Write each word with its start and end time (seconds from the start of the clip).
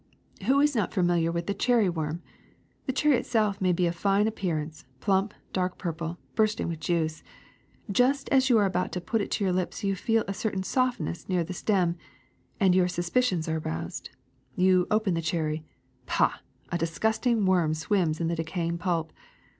*^Who 0.41 0.63
is 0.63 0.75
not 0.75 0.91
familiar 0.91 1.31
with 1.31 1.45
the 1.45 1.53
cherry 1.53 1.87
worm? 1.87 2.23
The 2.87 2.91
cherry 2.91 3.17
itself 3.17 3.61
may 3.61 3.71
be 3.71 3.85
of 3.85 3.95
fine 3.95 4.25
appearance, 4.25 4.83
plump, 4.99 5.31
dark 5.53 5.77
purple, 5.77 6.17
bursting 6.33 6.67
with 6.69 6.79
juice. 6.79 7.21
Just 7.91 8.27
as 8.29 8.49
you 8.49 8.57
are 8.57 8.65
about 8.65 8.91
to 8.93 8.99
put 8.99 9.21
it 9.21 9.29
to 9.29 9.43
your 9.43 9.53
lips 9.53 9.83
you 9.83 9.95
feel 9.95 10.23
a 10.27 10.33
certain 10.33 10.63
soft 10.63 10.99
ness 10.99 11.29
near 11.29 11.43
the 11.43 11.53
stem, 11.53 11.97
and 12.59 12.73
your 12.73 12.87
suspicions 12.87 13.47
are 13.47 13.59
aroused. 13.59 14.09
You 14.55 14.87
open 14.89 15.13
the 15.13 15.21
cherry. 15.21 15.65
Pah! 16.07 16.39
A 16.71 16.79
disgusting 16.79 17.45
worm 17.45 17.75
swims 17.75 18.19
in 18.19 18.27
the 18.27 18.35
decaying 18.35 18.79
pulp. 18.79 19.13